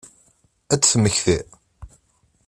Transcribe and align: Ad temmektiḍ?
Ad 0.73 0.81
temmektiḍ? 0.83 1.47